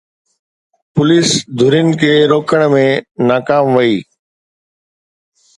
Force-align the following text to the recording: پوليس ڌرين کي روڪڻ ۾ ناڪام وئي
پوليس 0.93 1.29
ڌرين 1.59 1.87
کي 1.99 2.13
روڪڻ 2.31 2.61
۾ 2.73 2.83
ناڪام 3.27 3.65
وئي 3.75 3.95